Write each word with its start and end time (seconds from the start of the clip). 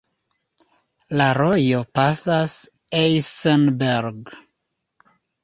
La 1.21 1.27
rojo 1.37 1.81
pasas 1.99 2.57
Eisenberg. 3.03 4.35